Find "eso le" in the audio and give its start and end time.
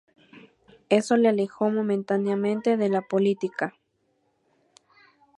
0.89-1.29